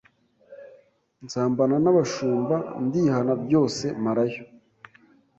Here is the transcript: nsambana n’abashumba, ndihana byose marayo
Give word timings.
nsambana 1.23 1.75
n’abashumba, 1.83 2.55
ndihana 2.85 3.33
byose 3.43 3.85
marayo 4.03 4.43